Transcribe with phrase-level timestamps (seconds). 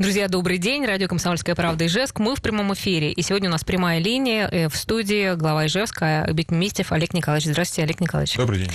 [0.00, 0.86] Друзья, добрый день.
[0.86, 2.20] Радио «Комсомольская правда» Ижевск.
[2.20, 3.10] Мы в прямом эфире.
[3.10, 7.50] И сегодня у нас прямая линия э, в студии глава Ижевска Бекмистев Олег Николаевич.
[7.50, 8.36] Здравствуйте, Олег Николаевич.
[8.36, 8.70] Добрый день.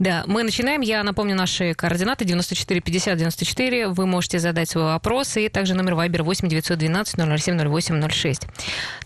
[0.00, 0.80] Да, мы начинаем.
[0.80, 3.88] Я напомню наши координаты 94 50 94.
[3.90, 5.36] Вы можете задать свой вопрос.
[5.36, 8.42] И также номер Вайбер 8 912 007 08 06.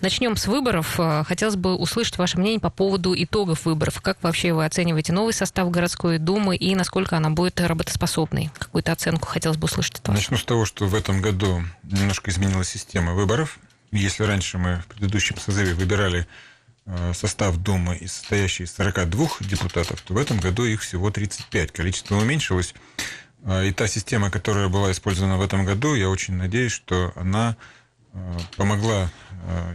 [0.01, 0.99] Начнем с выборов.
[0.99, 4.01] Э, хотелось бы услышать ваше мнение по поводу итогов выборов.
[4.01, 8.49] Как вообще вы оцениваете новый состав городской думы и насколько она будет работоспособной?
[8.57, 10.17] Какую-то оценку хотелось бы услышать от вас.
[10.17, 11.50] Начну с того, что в этом году
[11.83, 13.59] немножко изменилась система выборов.
[13.93, 16.27] Если раньше мы в предыдущем созыве выбирали
[16.87, 21.73] э, состав Думы, состоящий из 42 депутатов, то в этом году их всего 35.
[21.73, 22.75] Количество уменьшилось.
[23.43, 27.57] Э, и та система, которая была использована в этом году, я очень надеюсь, что она
[28.13, 29.11] э, помогла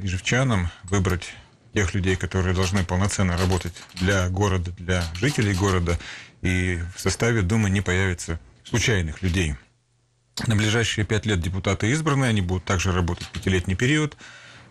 [0.04, 1.34] ижевчанам выбрать
[1.74, 6.00] тех людей, которые должны полноценно работать для города, для жителей города,
[6.42, 9.56] и в составе Думы не появится случайных людей.
[10.48, 14.18] На ближайшие пять лет депутаты избраны, они будут также работать пятилетний период.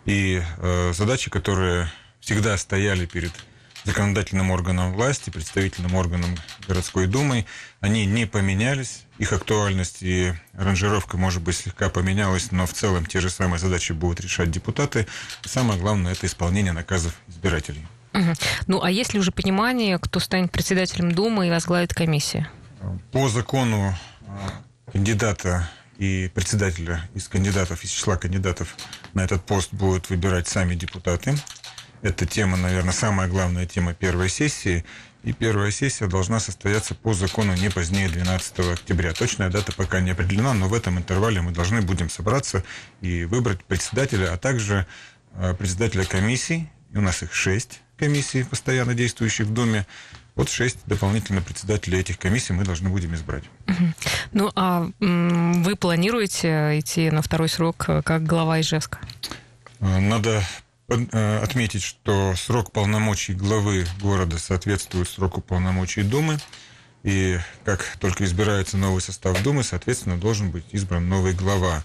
[0.05, 3.33] И э, задачи, которые всегда стояли перед
[3.85, 7.47] законодательным органом власти, представительным органом городской думы,
[7.81, 9.05] они не поменялись.
[9.19, 13.93] Их актуальность и ранжировка, может быть, слегка поменялась, но в целом те же самые задачи
[13.93, 15.07] будут решать депутаты.
[15.45, 17.87] Самое главное– это исполнение наказов избирателей.
[18.13, 18.33] Угу.
[18.67, 22.47] Ну, а есть ли уже понимание, кто станет председателем Думы и возглавит комиссию?
[23.13, 23.95] По закону
[24.93, 25.69] кандидата
[25.99, 28.77] и председателя из кандидатов, из числа кандидатов
[29.13, 31.35] на этот пост будут выбирать сами депутаты.
[32.03, 34.85] Это тема, наверное, самая главная тема первой сессии.
[35.23, 39.15] И первая сессия должна состояться по закону не позднее 12 октября.
[39.15, 42.63] Точная дата пока не определена, но в этом интервале мы должны будем собраться
[43.01, 44.87] и выбрать председателя, а также
[45.33, 46.71] э, председателя комиссий.
[46.93, 49.87] И у нас их шесть комиссий, постоянно действующих в Думе.
[50.35, 53.45] Вот шесть дополнительно председателей этих комиссий мы должны будем избрать.
[54.33, 58.99] Ну, а вы планируете идти на второй срок э, как глава Ижевска?
[59.79, 60.43] Э, надо
[60.89, 66.39] э, отметить, что срок полномочий главы города соответствует сроку полномочий Думы.
[67.05, 71.85] И как только избирается новый состав Думы, соответственно, должен быть избран новый глава.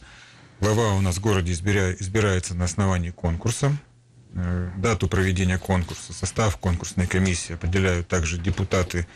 [0.59, 3.77] Глава у нас в городе избирается на основании конкурса.
[4.35, 9.07] Э, дату проведения конкурса, состав конкурсной комиссии определяют также депутаты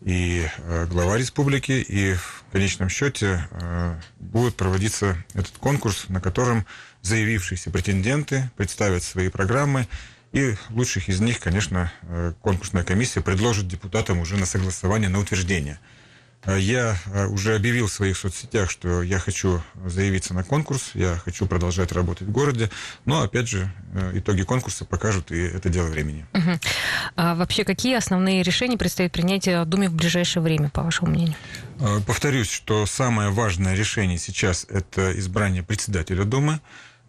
[0.00, 6.64] и э, глава республики, и в конечном счете э, будет проводиться этот конкурс, на котором
[7.02, 9.86] заявившиеся претенденты представят свои программы,
[10.32, 11.92] и лучших из них, конечно,
[12.40, 15.78] конкурсная комиссия предложит депутатам уже на согласование, на утверждение–
[16.46, 21.46] я э, уже объявил в своих соцсетях, что я хочу заявиться на конкурс, я хочу
[21.46, 22.70] продолжать работать в городе,
[23.04, 26.26] но, опять же, э, итоги конкурса покажут, и это дело времени.
[26.34, 26.50] Угу.
[27.16, 31.36] А вообще, какие основные решения предстоит принять в Думе в ближайшее время, по вашему мнению?
[32.06, 36.60] Повторюсь, что самое важное решение сейчас– это избрание председателя Думы,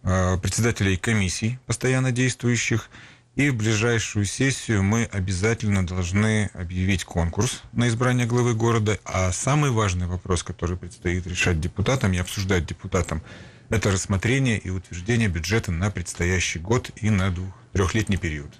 [0.02, 2.90] председателей комиссий, постоянно действующих,
[3.36, 8.98] и в ближайшую сессию мы обязательно должны объявить конкурс на избрание главы города.
[9.04, 13.22] А самый важный вопрос, который предстоит решать депутатам и обсуждать депутатам,
[13.68, 18.50] это рассмотрение и утверждение бюджета на предстоящий год и на двух, трехлетний период.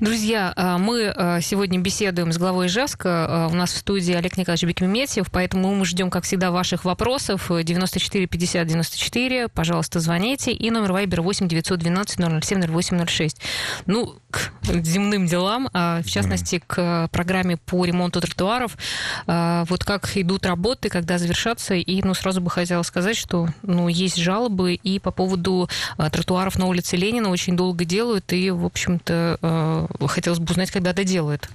[0.00, 3.26] Друзья, а, мы а, сегодня беседуем с главой Ижевска.
[3.28, 7.50] А, у нас в студии Олег Николаевич Бекметьев, поэтому мы ждем, как всегда, ваших вопросов.
[7.50, 10.52] 94 50 94, пожалуйста, звоните.
[10.52, 13.40] И номер Вайбер 8 912 007 0806.
[13.86, 18.78] Ну, к земным делам, в частности, к программе по ремонту тротуаров.
[19.26, 21.74] Вот как идут работы, когда завершатся.
[21.74, 25.68] И, ну, сразу бы хотела сказать, что, ну, есть жалобы и по поводу
[25.98, 30.70] тротуаров на улице Ленина очень долго делают, и, в общем общем-то, э, хотелось бы узнать,
[30.70, 31.48] когда это делают.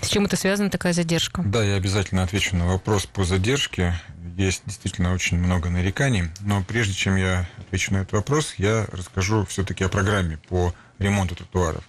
[0.00, 1.42] С чем это связана такая задержка?
[1.42, 3.94] Да, я обязательно отвечу на вопрос по задержке.
[4.36, 9.46] Есть действительно очень много нареканий, но прежде чем я отвечу на этот вопрос, я расскажу
[9.46, 11.82] все-таки о программе по ремонту тротуаров.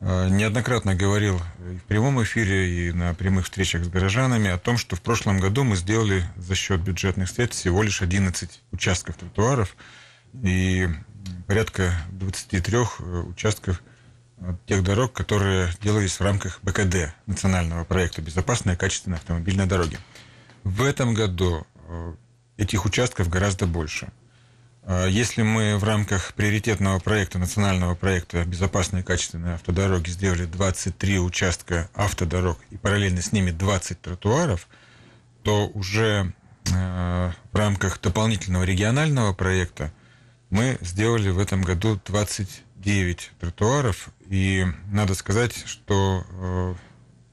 [0.00, 1.38] Э, неоднократно говорил
[1.70, 5.38] и в прямом эфире, и на прямых встречах с горожанами о том, что в прошлом
[5.38, 9.76] году мы сделали за счет бюджетных средств всего лишь 11 участков тротуаров
[10.42, 10.88] и
[11.46, 13.82] порядка 23 э, участков
[14.66, 19.98] тех дорог, которые делались в рамках БКД, национального проекта «Безопасные качественные автомобильные дороги».
[20.64, 22.14] В этом году э,
[22.56, 24.08] этих участков гораздо больше.
[24.82, 31.88] Э, если мы в рамках приоритетного проекта, национального проекта «Безопасные качественные автодороги» сделали 23 участка
[31.94, 34.68] автодорог и параллельно с ними 20 тротуаров,
[35.42, 36.32] то уже
[36.72, 39.92] э, в рамках дополнительного регионального проекта
[40.50, 46.74] мы сделали в этом году 20 9 тротуаров, и надо сказать, что э,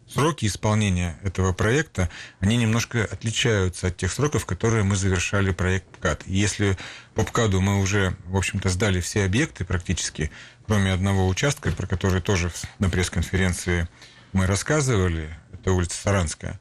[0.08, 2.10] сроки исполнения этого проекта,
[2.40, 6.24] они немножко отличаются от тех сроков, которые мы завершали проект ПКАД.
[6.26, 6.78] Если
[7.16, 10.32] по ПКАДу мы уже, в общем-то, сдали все объекты практически,
[10.66, 13.88] кроме одного участка, про который тоже на пресс-конференции
[14.34, 16.60] мы рассказывали, это улица Саранская,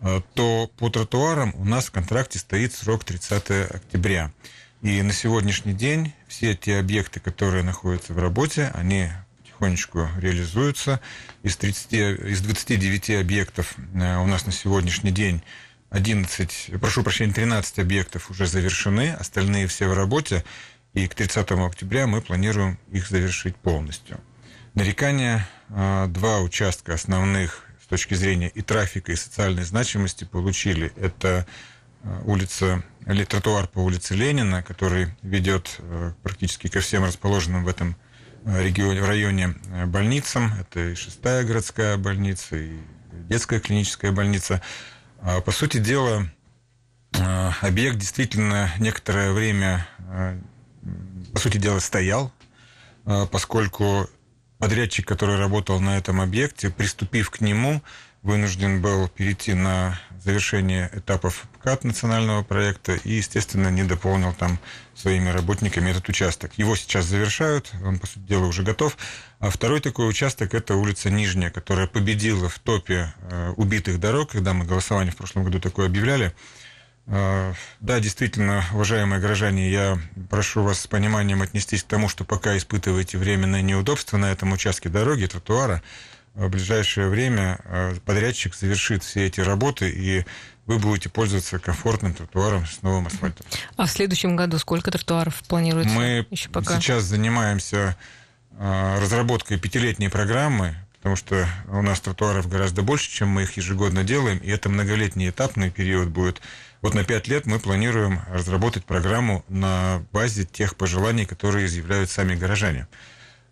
[0.00, 4.32] э, то по тротуарам у нас в контракте стоит срок 30 октября.
[4.80, 9.08] И на сегодняшний день все те объекты, которые находятся в работе, они
[9.38, 11.00] потихонечку реализуются.
[11.42, 15.42] Из, 30, из 29 объектов э, у нас на сегодняшний день
[15.90, 20.44] 11, прошу прощения, 13 объектов уже завершены, остальные все в работе,
[20.94, 24.20] и к 30 октября мы планируем их завершить полностью.
[24.74, 30.92] Нарекания, э, два участка основных с точки зрения и трафика, и социальной значимости получили.
[30.96, 31.48] Это
[32.24, 35.80] улица, или тротуар по улице Ленина, который ведет
[36.22, 37.96] практически ко всем расположенным в этом
[38.44, 40.52] регионе, в районе э, больницам.
[40.60, 42.78] Это и шестая городская больница, и
[43.28, 44.62] детская клиническая больница.
[45.20, 46.28] А, по сути дела,
[47.12, 50.38] э, объект действительно некоторое время, э,
[51.32, 52.32] по сути дела, стоял,
[53.30, 54.08] поскольку
[54.58, 57.82] подрядчик, который работал на этом объекте, приступив к нему,
[58.22, 64.58] вынужден был перейти на завершение этапов КАТ национального проекта и, естественно, не дополнил там
[64.94, 66.52] своими работниками этот участок.
[66.56, 68.96] Его сейчас завершают, он, по сути дела, уже готов.
[69.38, 74.52] А второй такой участок– это улица Нижняя, которая победила в топе э, убитых дорог, когда
[74.52, 76.34] мы голосование в прошлом году такое объявляли.
[77.06, 79.98] Э, да, действительно, уважаемые горожане, я
[80.28, 84.88] прошу вас с пониманием отнестись к тому, что пока испытываете временное неудобство на этом участке
[84.88, 85.82] дороги, тротуара,
[86.38, 90.24] в ближайшее время э, подрядчик завершит все эти работы, и
[90.66, 93.44] вы будете пользоваться комфортным тротуаром с новым асфальтом.
[93.76, 95.92] А в следующем году сколько тротуаров планируется?
[95.92, 96.78] Мы еще пока?
[96.80, 97.96] сейчас занимаемся
[98.52, 104.04] э, разработкой пятилетней программы, потому что у нас тротуаров гораздо больше, чем мы их ежегодно
[104.04, 106.40] делаем, и это многолетний этапный период будет.
[106.82, 112.36] Вот на пять лет мы планируем разработать программу на базе тех пожеланий, которые изъявляют сами
[112.36, 112.86] горожане.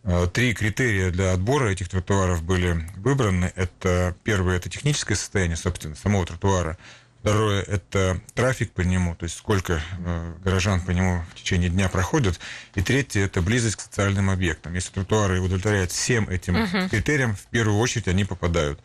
[0.07, 3.53] Э, три критерия для отбора этих тротуаров были выбраны.
[3.57, 6.79] Это первое, это техническое состояние, собственно, самого тротуара.
[7.21, 11.89] Второе– это трафик по нему, то есть сколько э, горожан по нему в течение дня
[11.89, 12.39] проходят.
[12.77, 14.75] И третье– это близость к социальным объектам.
[14.75, 16.89] Если тротуары удовлетворяют всем этим uh-huh.
[16.89, 18.79] критериям, в первую очередь они попадают.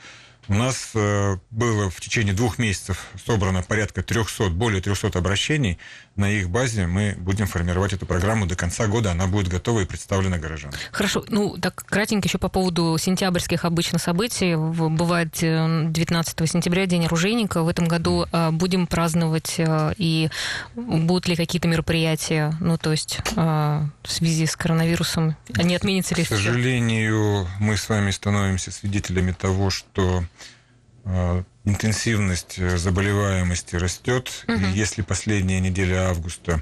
[0.48, 5.78] У нас э, было в течение двух месяцев собрано порядка 300, более 300 обращений.
[6.16, 9.12] На их базе мы будем формировать эту программу до конца года.
[9.12, 10.78] Она будет готова и представлена горожанам.
[10.92, 11.24] Хорошо.
[11.30, 14.56] Ну, так кратенько еще по поводу сентябрьских обычно событий.
[14.56, 17.62] Бывает 19 э, сентября, День оружейника.
[17.62, 20.30] В этом году э, будем праздновать и
[20.76, 25.36] будут ли какие-то мероприятия, ну, то есть в связи с коронавирусом?
[25.54, 26.24] Они отменятся ли?
[26.24, 30.24] К сожалению, мы с вами становимся свидетелями того, что
[31.64, 34.46] интенсивность э, заболеваемости растет.
[34.48, 34.58] Угу.
[34.58, 36.62] И если последняя неделя августа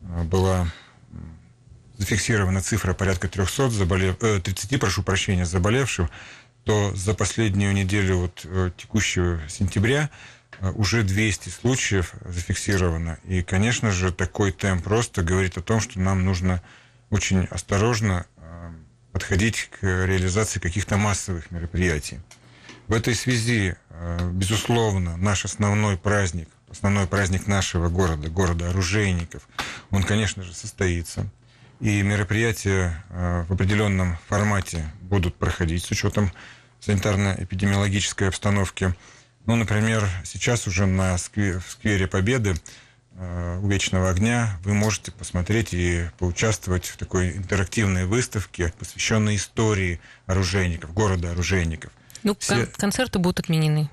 [0.00, 0.66] э, была
[1.98, 4.16] зафиксирована цифра порядка 300 заболев...
[4.16, 6.08] 30, прошу прощения, заболевших,
[6.64, 8.46] то за последнюю неделю вот,
[8.76, 10.10] текущего сентября
[10.74, 13.18] уже 200 случаев зафиксировано.
[13.24, 16.62] И, конечно же, такой темп просто говорит о том, что нам нужно
[17.10, 18.26] очень осторожно
[19.12, 22.18] подходить к реализации каких-то массовых мероприятий.
[22.86, 29.48] В этой связи, э, безусловно, наш основной праздник, основной праздник нашего города, города оружейников,
[29.90, 31.26] он, конечно же, состоится.
[31.80, 36.30] И мероприятия э, в определенном формате будут проходить с учетом
[36.80, 38.94] санитарно-эпидемиологической обстановки.
[39.46, 42.54] Ну, например, сейчас уже на сквере, в сквере Победы
[43.14, 50.00] э, у Вечного огня вы можете посмотреть и поучаствовать в такой интерактивной выставке, посвященной истории
[50.26, 51.90] оружейников, города оружейников–
[52.24, 52.66] ну, Все...
[52.76, 53.88] концерты будут отменены.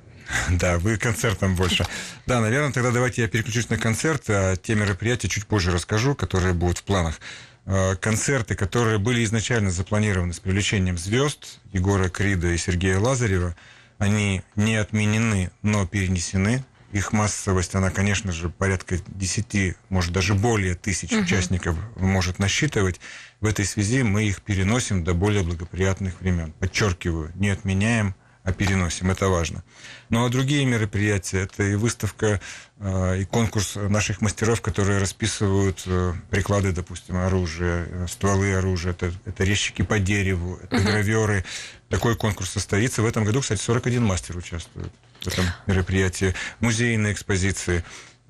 [0.50, 1.85] Да, вы концертом больше.
[2.25, 6.53] Да, наверное, тогда давайте я переключусь на концерты, а те мероприятия чуть позже расскажу, которые
[6.53, 7.19] будут в планах.
[7.65, 13.55] Э, концерты, которые были изначально запланированы с привлечением звезд Егора Крида и Сергея Лазарева,
[13.97, 16.63] они не отменены, но перенесены.
[16.91, 21.21] Их массовость, она, конечно же, порядка 10, может, даже более тысяч угу.
[21.21, 23.00] участников может насчитывать.
[23.39, 26.51] В этой связи мы их переносим до более благоприятных времен.
[26.59, 29.63] Подчеркиваю, не отменяем, а переносим, это важно.
[30.10, 32.41] Ну а другие мероприятия, это и выставка,
[32.79, 39.13] э, и конкурс наших мастеров, которые расписывают э, приклады, допустим, оружия, э, стволы оружия, это,
[39.25, 40.83] это резчики по дереву, это uh-huh.
[40.83, 41.45] граверы.
[41.89, 43.03] Такой конкурс состоится.
[43.03, 46.33] В этом году, кстати, 41 мастер участвует в этом мероприятии.
[46.62, 47.83] Музейные экспозиции.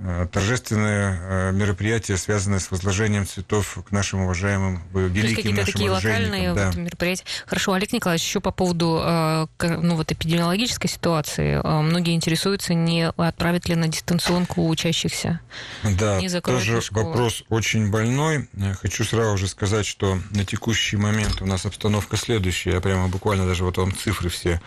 [0.04, 5.92] Э, торжественное э, мероприятие, связанное с возложением цветов к нашим уважаемым великим какие-то нашим такие
[5.92, 6.68] локальные да.
[6.68, 7.24] вот мероприятия.
[7.46, 11.62] Хорошо, Олег Николаевич, еще по поводу э, ну, вот эпидемиологической ситуации.
[11.64, 15.40] Многие интересуются, не отправят ли на дистанционку учащихся.
[15.84, 18.50] Да, тоже вопрос очень больной.
[18.82, 22.72] Хочу сразу же сказать, что на текущий момент у нас обстановка следующая.
[22.72, 24.62] Я прямо буквально даже вот вам цифры все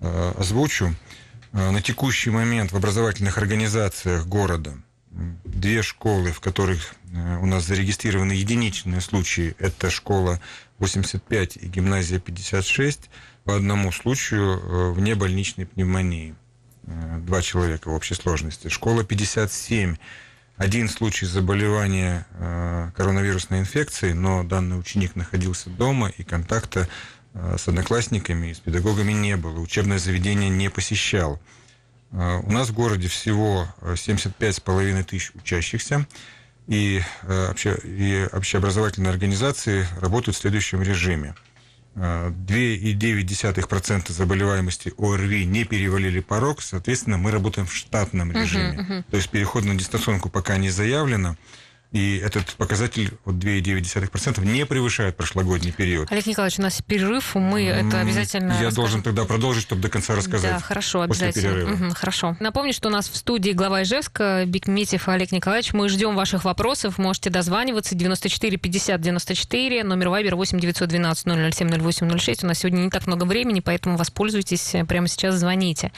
[0.00, 0.92] озвучу.
[1.52, 4.74] Э, на текущий момент в образовательных организациях города
[5.44, 10.40] две школы, в которых э, у нас зарегистрированы единичные случаи, это школа
[10.78, 13.10] 85 и гимназия 56,
[13.44, 16.34] по одному случаю э, вне больничной пневмонии.
[16.84, 18.66] Два человека в общей сложности.
[18.66, 19.94] Школа 57
[20.56, 22.26] один случай заболевания
[22.96, 26.88] коронавирусной инфекцией, но данный ученик находился дома, и контакта
[27.34, 31.40] с одноклассниками и с педагогами не было, учебное заведение не посещал.
[32.12, 36.06] Э, у нас в городе всего 75,5 э, тысяч учащихся,
[36.68, 41.34] и, обще, и общеобразовательные организации работают в следующем режиме.
[41.94, 48.78] 2,9% заболеваемости ОРВИ не перевалили порог, соответственно, мы работаем в штатном режиме.
[48.78, 49.04] Uh-huh, uh-huh.
[49.10, 51.36] То есть переход на дистанционку пока не заявлено.
[51.92, 56.10] И этот показатель от 2,9% не превышает прошлогодний период.
[56.10, 58.52] Олег Николаевич, у нас перерыв, мы это обязательно...
[58.52, 58.74] Я расскажем.
[58.74, 60.52] должен тогда продолжить, чтобы до конца рассказать.
[60.52, 61.72] Да, хорошо, обязательно.
[61.74, 62.36] Угу, хорошо.
[62.40, 65.74] Напомню, что у нас в студии глава Ижевска Бекметьев Олег Николаевич.
[65.74, 66.96] Мы ждем ваших вопросов.
[66.96, 72.44] Можете дозваниваться 94 50 94, номер Вайбер 8 912 007 08 06.
[72.44, 75.92] У нас сегодня не так много времени, поэтому воспользуйтесь, прямо сейчас звоните.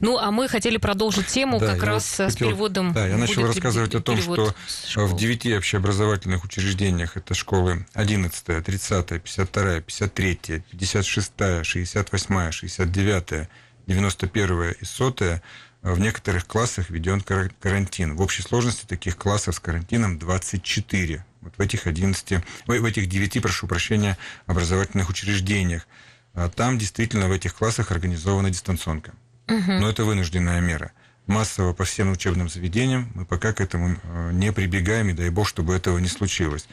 [0.00, 2.92] Ну, а мы хотели продолжить тему да, как раз хотел, с переводом.
[2.92, 4.54] Да, я начал рассказывать о том, что
[4.96, 10.36] в девяти общеобразовательных учреждениях, это школы 11, 30, 52, 53,
[10.72, 11.32] 56,
[11.62, 13.48] 68, 69,
[13.86, 15.40] 91 и 100,
[15.82, 18.16] в некоторых классах введен карантин.
[18.16, 21.24] В общей сложности таких классов с карантином 24.
[21.42, 25.86] Вот в этих 11, в этих 9, прошу прощения, образовательных учреждениях.
[26.34, 29.12] А там действительно в этих классах организована дистанционка.
[29.46, 29.72] Угу.
[29.74, 30.90] Но это вынужденная мера
[31.30, 33.10] массово по всем учебным заведениям.
[33.14, 36.66] Мы пока к этому э, не прибегаем, и дай бог, чтобы этого не случилось.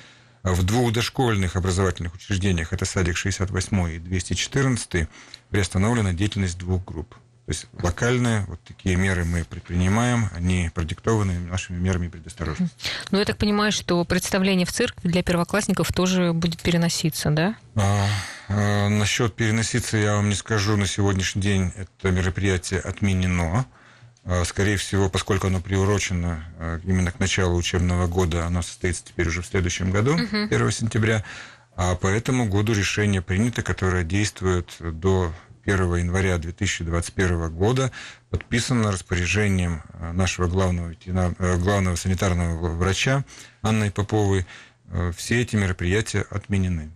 [0.44, 5.08] А в двух дошкольных образовательных учреждениях, это садик 68 и 214,
[5.50, 7.16] приостановлена деятельность двух групп.
[7.48, 12.76] То есть локальные вот такие меры мы предпринимаем, они продиктованы нашими мерами предосторожности.
[13.12, 17.56] Ну, я так понимаю, что представление в церкви для первоклассников тоже будет переноситься, да?
[17.76, 18.06] А,
[18.50, 20.76] а, насчет переноситься я вам не скажу.
[20.76, 23.66] На сегодняшний день это мероприятие отменено.
[24.30, 29.30] А, скорее всего, поскольку оно приурочено а, именно к началу учебного года, оно состоится теперь
[29.30, 31.24] уже в следующем году, uh 1 сентября.
[31.78, 37.92] А по этому году решение принято, которое действует до 1 января 2021 года,
[38.30, 40.94] подписано распоряжением а, нашего главного,
[41.58, 43.24] главного санитарного врача
[43.62, 44.46] Анны Поповой.
[45.16, 46.92] Все эти мероприятия отменены.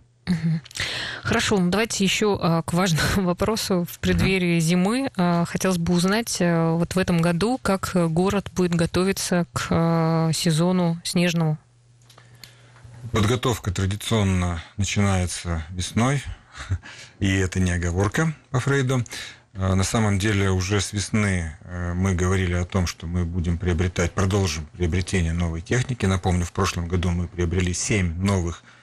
[1.22, 5.10] Хорошо, ну давайте еще а, к важному вопросу в преддверии зимы.
[5.16, 11.00] А, хотелось бы узнать а, вот в этом году, как город будет готовиться к сезону
[11.04, 11.58] снежному.
[13.12, 16.22] Подготовка традиционно начинается весной,
[17.18, 19.04] и это не оговорка по Фрейду.
[19.54, 21.58] На самом деле уже с весны
[21.94, 26.06] мы говорили о том, что мы будем приобретать, продолжим приобретение новой техники.
[26.06, 28.80] Напомню, в прошлом году мы приобрели 7 новых Э,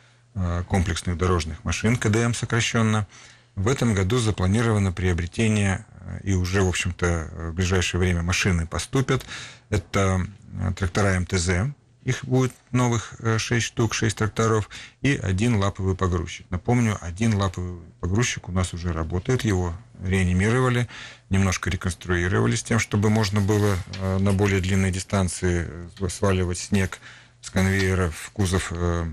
[0.68, 3.08] комплексных дорожных машин, КДМ сокращенно.
[3.56, 9.26] В этом году запланировано приобретение, э, и уже, в общем-то, в ближайшее время машины поступят.
[9.70, 11.74] Это э, трактора МТЗ,
[12.06, 14.70] их будет новых 6 штук, 6 тракторов,
[15.02, 16.46] и один лаповый погрузчик.
[16.50, 20.88] Напомню, один лаповый погрузчик у нас уже работает, его реанимировали,
[21.30, 23.76] немножко реконструировали с тем, чтобы можно было
[24.20, 25.68] на более длинной дистанции
[26.08, 27.00] сваливать снег
[27.42, 29.06] с конвейера в кузов Э,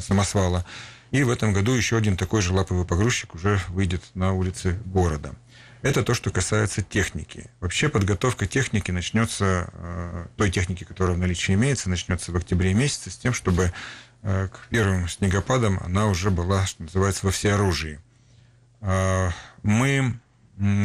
[0.00, 0.64] самосвала.
[1.10, 5.34] И в этом году еще один такой же лаповый погрузчик уже выйдет на улицы города.
[5.82, 7.48] Это то, что касается техники.
[7.60, 13.10] Вообще подготовка техники начнется, э, той техники, которая в наличии имеется, начнется в октябре месяце
[13.10, 13.72] с тем, чтобы
[14.22, 18.00] э, к первым снегопадам она уже была, что называется, во всеоружии.
[19.62, 20.20] Мы,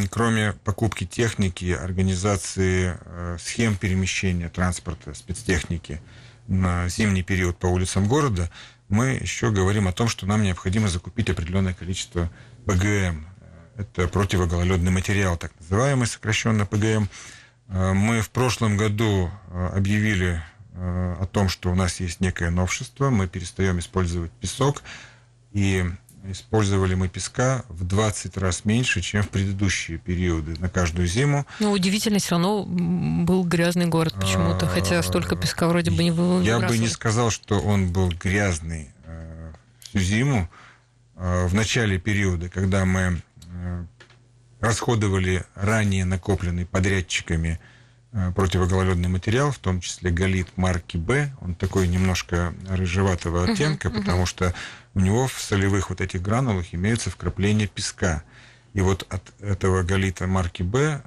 [0.10, 2.98] кроме покупки техники, организации
[3.38, 6.02] схем перемещения транспорта, спецтехники
[6.48, 8.50] на зимний период по улицам города,
[8.92, 12.30] мы еще говорим о том, что нам необходимо закупить определенное количество
[12.66, 13.26] ПГМ.
[13.78, 17.10] Это противогололедный материал, так называемый, сокращенно ПГМ.
[17.68, 20.44] Мы в прошлом году э, объявили
[20.74, 24.84] э, о том, что у нас есть некое новшество, мы перестаем использовать песок,
[25.54, 25.86] и
[26.26, 31.46] использовали мы песка в 20 раз меньше, чем в предыдущие периоды на каждую зиму.
[31.60, 36.42] Но удивительно, все равно был грязный город почему-то, хотя столько песка вроде бы не было.
[36.42, 40.50] Я бы не сказал, что он был грязный э, всю зиму.
[41.16, 43.22] Э, в начале периода, когда мы
[43.54, 43.86] э,
[44.60, 47.60] расходовали ранее накопленный подрядчиками
[48.36, 51.32] противогололедный материал, в том числе галит марки Б.
[51.40, 54.00] Он такой немножко рыжеватого оттенка, uh-huh, uh-huh.
[54.00, 54.54] потому что
[54.94, 58.24] у него в солевых вот этих гранулах имеются вкрапления песка.
[58.74, 61.02] И вот от этого галита марки Б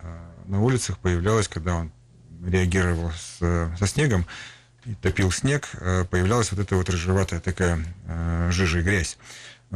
[0.46, 1.92] на улицах появлялось, когда он
[2.46, 3.38] реагировал с,
[3.78, 4.26] со снегом,
[4.84, 5.70] и топил снег,
[6.10, 7.82] появлялась вот эта вот рыжеватая такая
[8.50, 9.16] жижа и грязь.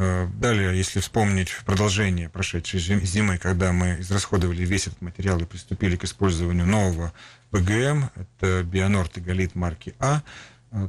[0.01, 5.97] Э, далее, если вспомнить продолжение прошедшей зимы, когда мы израсходовали весь этот материал и приступили
[5.97, 7.13] к использованию нового
[7.51, 10.21] ПГМ, это Бионорт и Галит марки А, э,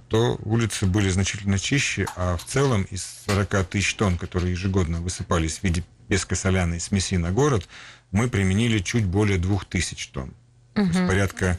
[0.09, 5.59] то улицы были значительно чище, а в целом из 40 тысяч тонн, которые ежегодно высыпались
[5.59, 7.67] в виде песко-соляной смеси на город,
[8.11, 10.33] мы применили чуть более 2000 тонн.
[10.75, 10.91] Угу.
[10.91, 11.57] То есть порядка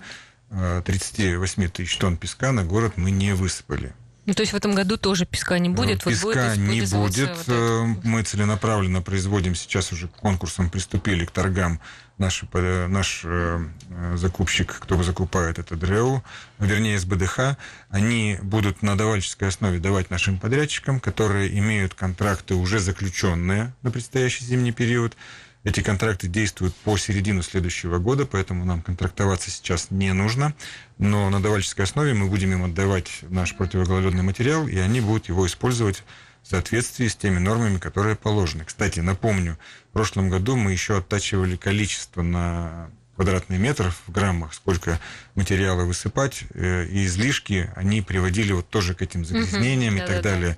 [0.84, 3.94] 38 э, тысяч тонн песка на город мы не высыпали.
[4.26, 6.04] Ну, то есть в этом году тоже песка не будет?
[6.04, 7.30] Песка вот будет не будет.
[7.30, 11.80] Вот э, Мы целенаправленно производим, сейчас уже к конкурсам приступили, к торгам.
[12.20, 13.66] Наш, наш э,
[14.14, 16.22] закупщик, кто закупает, это ДРЭУ,
[16.58, 17.56] вернее СБДХ,
[17.88, 24.44] они будут на давальческой основе давать нашим подрядчикам, которые имеют контракты уже заключенные на предстоящий
[24.44, 25.16] зимний период,
[25.62, 30.54] эти контракты действуют по середину следующего года, поэтому нам контрактоваться сейчас не нужно.
[30.98, 35.46] Но на давальческой основе мы будем им отдавать наш противогололедный материал, и они будут его
[35.46, 36.02] использовать
[36.42, 38.64] в соответствии с теми нормами, которые положены.
[38.64, 39.58] Кстати, напомню,
[39.90, 44.98] в прошлом году мы еще оттачивали количество на квадратный метр в граммах, сколько
[45.34, 50.22] материала высыпать, э, и излишки они приводили вот тоже к этим загрязнениям угу, и так
[50.22, 50.56] далее.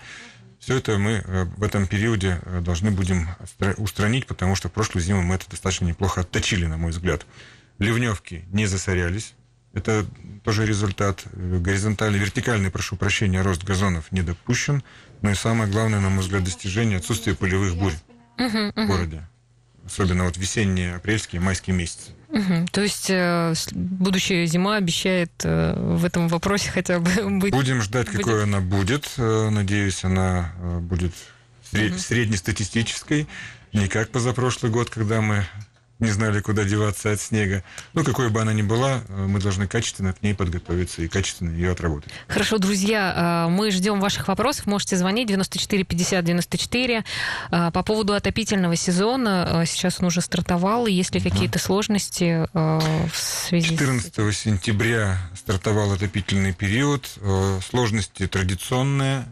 [0.60, 3.28] Все это мы э, в этом периоде э, должны будем
[3.78, 7.26] устранить, потому что прошлую зиму мы это достаточно неплохо отточили, на мой взгляд.
[7.80, 9.34] Ливневки не засорялись.
[9.74, 10.06] Это
[10.44, 11.24] тоже результат.
[11.32, 14.82] Э, горизонтальный, вертикальный, прошу прощения, рост газонов не допущен.
[15.22, 17.94] Ну и самое главное, на мой взгляд, достижение отсутствия полевых бурь
[18.38, 18.84] uh-huh, uh-huh.
[18.84, 19.28] в городе.
[19.84, 22.12] Особенно вот весенние, апрельские, майские месяцы.
[22.28, 22.66] Угу.
[22.72, 27.10] То есть э, будущая зима обещает э, в этом вопросе хотя бы
[27.40, 27.52] быть.
[27.52, 28.18] Будем ждать, будет...
[28.18, 29.10] какой она будет.
[29.18, 31.12] Э, надеюсь, она будет
[31.70, 31.92] сред...
[31.92, 31.98] угу.
[31.98, 33.28] среднестатистической.
[33.72, 35.46] Не как позапрошлый год, когда мы
[36.02, 37.62] не знали, куда деваться от снега.
[37.94, 41.50] Ну, какой бы она ни была, э, мы должны качественно к ней подготовиться и качественно
[41.50, 42.12] ее отработать.
[42.26, 44.66] Хорошо, друзья, э, мы ждем ваших вопросов.
[44.66, 47.04] Можете звонить 94 50 94
[47.50, 49.62] по поводу отопительного сезона.
[49.62, 50.86] Э, сейчас он уже стартовал.
[50.86, 54.38] Есть ли какие-то сложности в связи 14 с...
[54.38, 57.08] сентября стартовал отопительный период.
[57.68, 59.24] Сложности традиционные.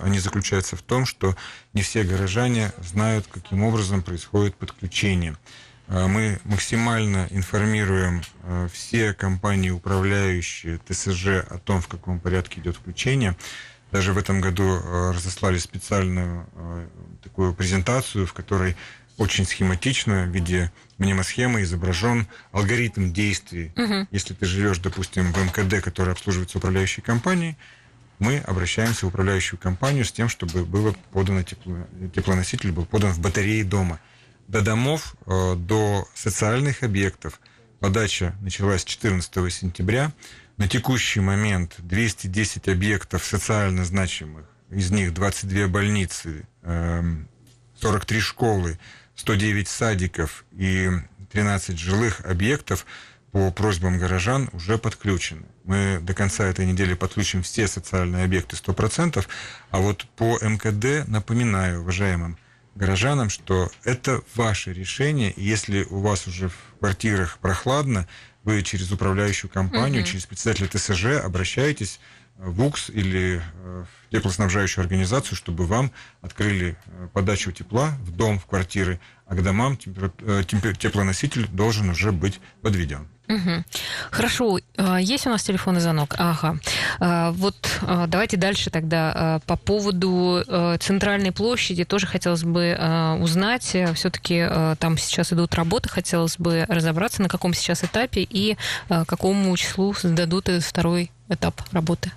[0.00, 1.36] Они заключаются в том, что
[1.74, 5.36] не все горожане знают, каким образом происходит подключение.
[5.88, 12.76] Э, мы максимально информируем э, все компании, управляющие ТСЖ о том, в каком порядке идет
[12.76, 13.36] включение.
[13.92, 16.46] Даже в этом году э, разослали специальную
[17.22, 18.76] такую презентацию, в которой
[19.16, 23.72] очень схематично в виде мнемосхемы изображен алгоритм действий.
[23.76, 24.08] Угу.
[24.10, 27.56] Если ты живешь, допустим, в МКД, который обслуживается управляющей компанией,
[28.18, 31.76] мы обращаемся в управляющую компанию с тем, чтобы было подано тепло,
[32.14, 34.00] теплоноситель был подан в батарее дома
[34.48, 37.40] до домов, э, до социальных объектов.
[37.80, 40.12] Подача началась 14 сентября.
[40.56, 48.78] На текущий момент 210 объектов социально значимых, из них 22 больницы, 43 эм, школы,
[49.16, 50.90] 109 садиков и
[51.32, 52.86] 13 жилых объектов
[53.32, 55.44] по просьбам горожан уже подключены.
[55.64, 59.26] Мы до конца этой недели подключим все социальные объекты 100%,
[59.70, 62.38] а вот по МКД, напоминаю уважаемым
[62.76, 65.32] горожанам, что это ваше решение.
[65.32, 68.06] И если у вас уже в квартирах прохладно,
[68.44, 70.08] вы через управляющую компанию, угу.
[70.08, 71.98] через председателя ТСЖ обращаетесь
[72.38, 78.38] в УКС или э, в теплоснабжающую организацию, чтобы вам открыли э, подачу тепла в дом,
[78.38, 83.08] в квартиры, а к домам э, теплоноситель должен уже быть подведен.
[83.28, 83.64] Угу.
[84.10, 86.14] Хорошо, а, есть у нас телефонный звонок?
[86.18, 86.58] Ага.
[87.00, 90.42] А, вот а, давайте дальше тогда по поводу
[90.80, 92.78] центральной площади тоже хотелось бы
[93.20, 93.76] узнать.
[93.94, 94.46] Все-таки
[94.78, 98.56] там сейчас идут работы, хотелось бы разобраться, на каком сейчас этапе и
[98.88, 102.12] какому числу сдадут второй этап работы.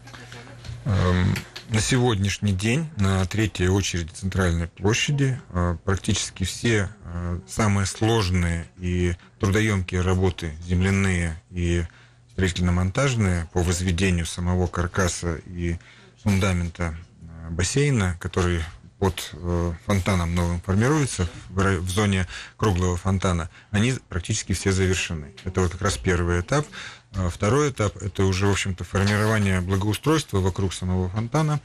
[1.70, 9.14] На сегодняшний день на третьей очереди центральной площади э, практически все э, самые сложные и
[9.40, 11.86] трудоемкие работы земляные и
[12.32, 15.78] строительно-монтажные по возведению самого каркаса и
[16.24, 18.64] фундамента э, бассейна, который
[18.98, 19.34] под
[19.86, 22.28] фонтаном новым формируются в зоне
[22.58, 25.32] круглого фонтана, они практически все завершены.
[25.46, 26.68] Это вот как раз первый этап.
[27.14, 31.60] А второй этап– это уже, в общем-то, формирование благоустройства вокруг самого фонтана,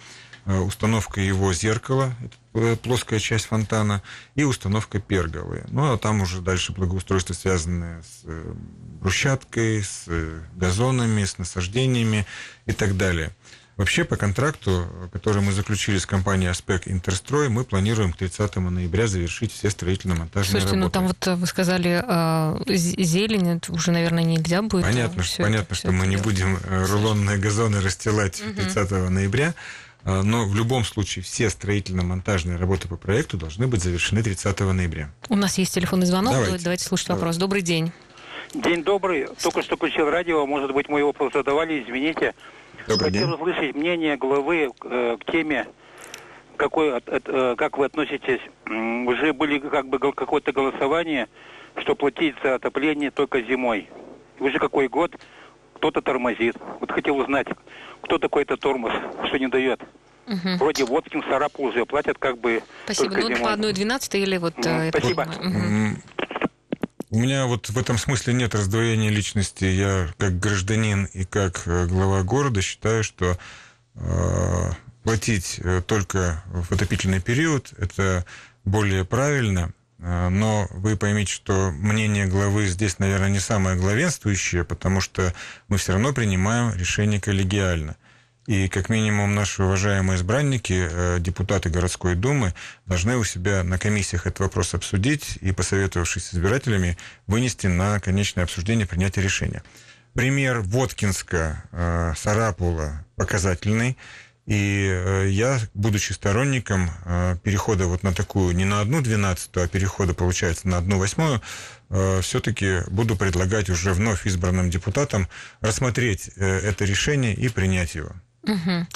[0.46, 2.14] э, установка его зеркала,
[2.54, 4.02] это плоская часть фонтана,
[4.34, 5.64] и установка перголы.
[5.68, 8.24] Ну, а там уже дальше благоустройство, связанное с
[9.00, 10.08] брусчаткой, с
[10.54, 12.26] газонами, с насаждениями
[12.66, 13.34] и так далее–
[13.76, 19.08] Вообще, по контракту, который мы заключили с компанией «Аспек Интерстрой», мы планируем к 30 ноября
[19.08, 20.84] завершить все строительно-монтажные Слушайте, работы.
[20.84, 24.84] ну там вот вы сказали, э, зелень, это уже, наверное, нельзя будет.
[24.84, 28.54] Понятно, что, понятно, что мы не будем э, рулонные газоны расстилать угу.
[28.54, 29.54] 30 ноября,
[30.04, 35.10] э, но в любом случае все строительно-монтажные работы по проекту должны быть завершены 30 ноября.
[35.28, 37.24] У нас есть телефонный звонок, давайте, давайте слушать Давайте.
[37.24, 37.36] вопрос.
[37.38, 37.90] Добрый день.
[38.54, 39.26] День добрый.
[39.42, 42.34] Только что включил радио, может быть, мы его задавали, извините.
[42.86, 43.34] Добрый Хотел день.
[43.34, 45.66] услышать мнение главы э, к теме,
[46.56, 48.40] какой, э, как вы относитесь.
[48.66, 51.28] Уже были как бы какое-то голосование,
[51.76, 53.88] что платить за отопление только зимой.
[54.38, 55.12] Уже какой год
[55.74, 56.56] кто-то тормозит.
[56.80, 57.46] Вот хотел узнать,
[58.02, 58.92] кто такой этот тормоз,
[59.26, 59.80] что не дает.
[60.26, 60.56] Угу.
[60.58, 63.14] Вроде Воткин, Сарапул уже платят как бы Спасибо.
[63.14, 63.56] Только ну, зимой.
[63.56, 64.58] по 1,12 или вот...
[64.58, 64.68] Угу.
[64.68, 64.98] Это...
[64.98, 65.22] Спасибо.
[65.22, 66.13] Угу.
[67.14, 69.64] У меня вот в этом смысле нет раздвоения личности.
[69.66, 73.38] Я как гражданин и как э, глава города считаю, что
[73.94, 74.70] э,
[75.04, 78.26] платить э, только в отопительный период это
[78.64, 79.72] более правильно.
[80.00, 85.32] Э, но вы поймите, что мнение главы здесь, наверное, не самое главенствующее, потому что
[85.68, 87.94] мы все равно принимаем решение коллегиально.
[88.46, 92.52] И как минимум наши уважаемые избранники, э, депутаты городской думы,
[92.84, 98.44] должны у себя на комиссиях этот вопрос обсудить и, посоветовавшись с избирателями, вынести на конечное
[98.44, 99.62] обсуждение принятия решения.
[100.12, 103.96] Пример Воткинска, э, Сарапула показательный.
[104.44, 106.90] И э, я, будучи сторонником
[107.42, 111.40] перехода вот на такую, не на одну двенадцатую, а перехода, получается, на одну восьмую,
[112.20, 115.28] все-таки буду предлагать уже вновь избранным депутатам
[115.62, 118.12] рассмотреть это решение и принять его.
[118.46, 118.86] Угу.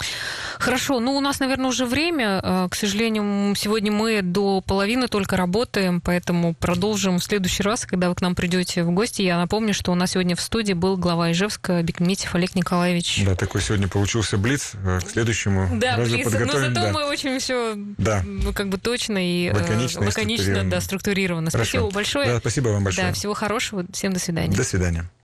[0.59, 2.41] Хорошо, ну у нас, наверное, уже время.
[2.43, 8.09] Э, к сожалению, сегодня мы до половины только работаем, поэтому продолжим в следующий раз, когда
[8.09, 9.23] вы к нам придете в гости.
[9.23, 13.23] Я напомню, что у нас сегодня в студии был глава Ижевска Бекметьев Олег Николаевич.
[13.25, 14.73] Да, такой сегодня получился блиц.
[14.85, 16.25] Э, к следующему да, блиц.
[16.25, 16.47] подготовим.
[16.47, 16.93] Но зато да.
[16.93, 18.23] мы очень все да.
[18.25, 20.71] Ну, как бы точно и лаконично, лаконично и структурировано.
[20.71, 21.51] Да, структурировано.
[21.51, 22.27] Спасибо большое.
[22.27, 23.09] Да, спасибо вам большое.
[23.09, 23.85] Да, всего хорошего.
[23.93, 24.57] Всем до свидания.
[24.57, 25.09] До свидания.